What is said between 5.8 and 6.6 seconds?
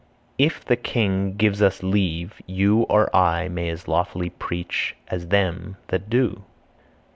that do."